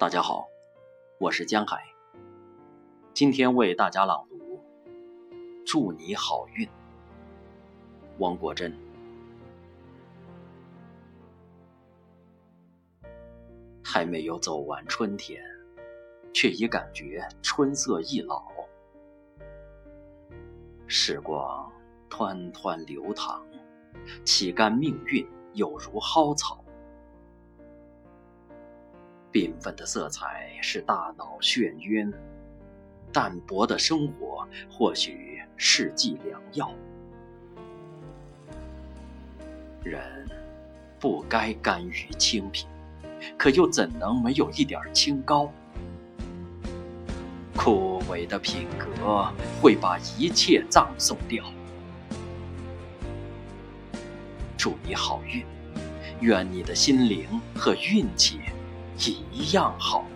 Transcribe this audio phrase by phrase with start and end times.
[0.00, 0.48] 大家好，
[1.18, 1.84] 我是江海。
[3.12, 4.36] 今天为大家朗读
[5.66, 6.66] 《祝你好运》，
[8.16, 8.74] 汪国真。
[13.84, 15.44] 还没有走完春天，
[16.32, 18.42] 却已感觉春色易老。
[20.86, 21.70] 时光
[22.08, 23.42] 湍湍流淌，
[24.24, 26.59] 岂甘命运有如蒿草？
[29.32, 32.12] 缤纷的色彩使大脑眩晕，
[33.12, 36.72] 淡泊的生活或许是剂良药。
[39.84, 40.28] 人
[40.98, 42.68] 不该甘于清贫，
[43.38, 45.50] 可又怎能没有一点清高？
[47.56, 51.44] 枯萎的品格会把一切葬送掉。
[54.56, 55.44] 祝你好运，
[56.20, 58.40] 愿你的心灵和运气。
[59.32, 60.09] 一样好。